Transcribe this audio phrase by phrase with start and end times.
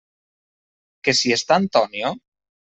[1.07, 2.15] Que si està Antonio?